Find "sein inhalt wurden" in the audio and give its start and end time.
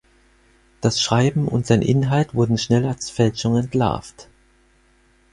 1.67-2.57